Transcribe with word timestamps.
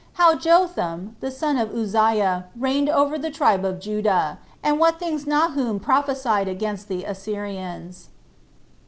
How 0.13 0.33
Jotham, 0.35 1.15
The 1.19 1.29
Son 1.29 1.57
Of 1.59 1.75
Uzziah 1.75 2.45
Reigned 2.57 2.89
Over 2.89 3.19
The 3.19 3.29
Tribe 3.29 3.63
Of 3.63 3.79
Judah; 3.79 4.39
And 4.63 4.79
What 4.79 4.97
Things 4.97 5.27
Nahum 5.27 5.79
Prophesied 5.79 6.47
Against 6.47 6.87
The 6.87 7.03
Assyrians. 7.03 8.09